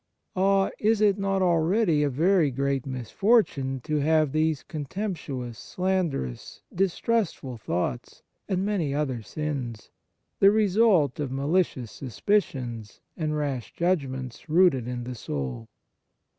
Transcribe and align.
Ah! 0.35 0.71
is 0.79 0.99
it 0.99 1.19
not 1.19 1.43
already 1.43 2.01
a 2.01 2.09
very 2.09 2.49
great 2.49 2.87
misfortune 2.87 3.79
to 3.81 3.97
have 3.99 4.31
these 4.31 4.63
contemptuous, 4.63 5.59
slanderous, 5.59 6.63
distrustful 6.73 7.55
thoughts, 7.55 8.23
and 8.49 8.65
many 8.65 8.95
other 8.95 9.21
sins, 9.21 9.91
the 10.39 10.49
result 10.49 11.19
of 11.19 11.31
malicious 11.31 11.91
suspicions 11.91 12.99
and 13.15 13.37
rash 13.37 13.73
judgments, 13.73 14.49
rooted 14.49 14.87
in 14.87 15.03
the 15.03 15.13
soul 15.13 15.67